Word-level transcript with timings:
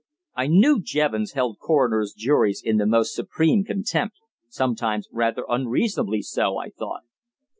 I 0.33 0.47
knew 0.47 0.81
Jevons 0.81 1.33
held 1.33 1.59
coroners' 1.59 2.15
juries 2.17 2.59
in 2.65 2.77
the 2.77 2.87
most 2.87 3.13
supreme 3.13 3.63
contempt; 3.63 4.17
sometimes 4.49 5.07
rather 5.11 5.45
unreasonably 5.47 6.23
so, 6.23 6.57
I 6.57 6.71
thought. 6.71 7.01